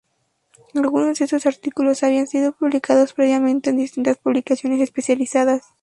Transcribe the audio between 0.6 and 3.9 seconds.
Algunos de estos artículos habían sido publicados previamente en